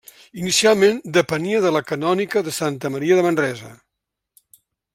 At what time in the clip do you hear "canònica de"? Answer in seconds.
1.91-2.55